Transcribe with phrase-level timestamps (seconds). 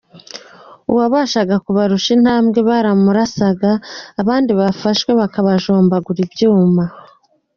[0.91, 3.71] Uwabashaga kubarusha intambwe baramurasaga
[4.21, 6.83] abandi bafashwe bakabajombagura ibyuma.